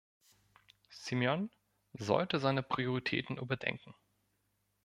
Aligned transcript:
Simeon 0.89 1.51
sollte 1.93 2.39
seine 2.39 2.63
Prioritäten 2.63 3.37
überdenken. 3.37 3.93